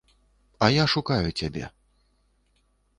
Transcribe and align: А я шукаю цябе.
А 0.67 0.69
я 0.77 0.85
шукаю 0.95 1.29
цябе. 1.43 1.65